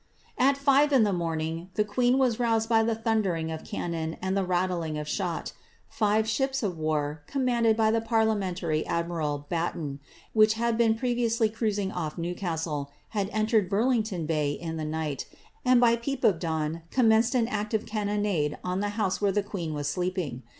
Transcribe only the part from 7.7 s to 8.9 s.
by the parliaoientary